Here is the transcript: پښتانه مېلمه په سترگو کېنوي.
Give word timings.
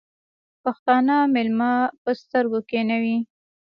پښتانه 0.63 1.15
مېلمه 1.33 1.71
په 2.01 2.11
سترگو 2.19 2.59
کېنوي. 2.69 3.17